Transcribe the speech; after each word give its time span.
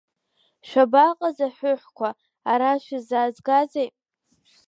Шәабаҟаз, 0.67 1.37
аҳәыҳәқәа, 1.47 2.09
ара 2.51 2.69
шәысзаазгазеи? 2.83 3.89